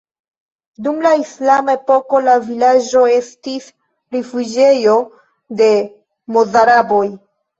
Dum 0.85 1.01
la 1.05 1.09
islama 1.23 1.75
epoko 1.79 2.21
la 2.27 2.33
vilaĝo 2.47 3.03
estis 3.17 3.67
rifuĝejo 4.17 4.97
de 5.63 5.69
mozaraboj. 6.39 7.05